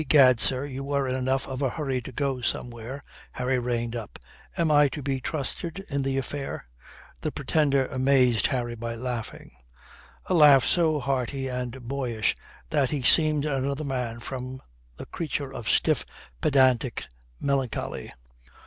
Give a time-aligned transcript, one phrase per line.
[0.03, 3.03] "Egad, sir, you were in enough of a hurry to go somewhere."
[3.33, 4.17] Harry reined up.
[4.57, 6.65] "Am I to be trusted in the affair?"
[7.21, 9.51] The Pretender amazed Harry by laughing
[10.25, 12.35] a laugh so hearty and boyish
[12.71, 14.59] that he seemed another man from
[14.97, 16.03] the creature of stiff,
[16.41, 17.05] pedantic
[17.39, 18.11] melancholy.